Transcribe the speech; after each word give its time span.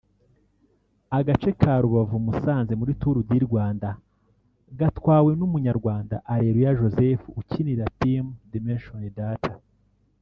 Agace 1.17 1.49
ka 1.61 1.73
Rubavu-Musanze 1.83 2.73
muri 2.79 2.93
Tour 3.01 3.17
du 3.29 3.39
Rwanda 3.47 3.89
gatwawe 4.79 5.31
n'umunyarwanda 5.39 6.15
Areruya 6.33 6.77
Joseph 6.79 7.23
ukinira 7.39 7.85
Team 7.99 8.25
Dimension 8.51 9.01
Data 9.19 9.51